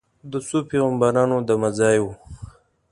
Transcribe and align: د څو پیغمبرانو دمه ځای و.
د 0.31 0.33
څو 0.47 0.57
پیغمبرانو 0.69 1.37
دمه 1.47 1.69
ځای 1.79 1.97
و. 2.01 2.05